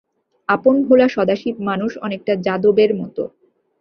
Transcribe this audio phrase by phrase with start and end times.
[0.49, 3.23] আপনভোলা সদাশিব মানুষ, অনেকটা যাদবের মতো!